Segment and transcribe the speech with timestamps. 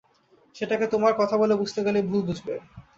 [0.55, 2.53] সেটাকে তোমার কথা বলে বুঝতে গেলেই ভুল বুঝবে।